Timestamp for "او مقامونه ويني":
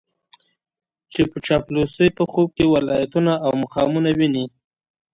3.45-4.45